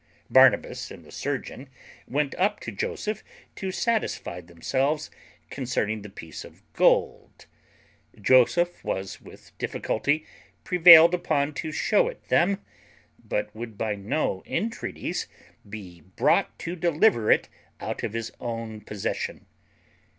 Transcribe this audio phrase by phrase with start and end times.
[0.31, 1.69] Barnabas and the surgeon
[2.07, 3.23] went up to Joseph
[3.55, 5.11] to satisfy themselves
[5.51, 7.45] concerning the piece of gold;
[8.19, 10.25] Joseph was with difficulty
[10.63, 12.65] prevailed upon to show it them,
[13.23, 15.27] but would by no entreaties
[15.69, 17.47] be brought to deliver it
[17.79, 19.45] out of his own possession.